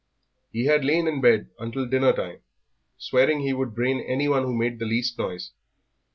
He 0.51 0.65
had 0.65 0.83
lain 0.83 1.07
in 1.07 1.21
bed 1.21 1.51
until 1.59 1.85
dinner 1.85 2.11
time, 2.11 2.39
swearing 2.97 3.41
he 3.41 3.53
would 3.53 3.75
brain 3.75 3.99
anyone 3.99 4.41
who 4.41 4.57
made 4.57 4.79
the 4.79 4.85
least 4.85 5.15
noise. 5.19 5.51